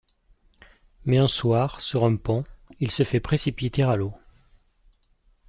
Mais 1.05 1.19
un 1.19 1.27
soir, 1.27 1.79
sur 1.79 2.05
un 2.05 2.15
pont, 2.15 2.43
il 2.79 2.89
se 2.89 3.03
fait 3.03 3.19
précipiter 3.19 3.83
à 3.83 3.95
l'eau. 3.95 4.15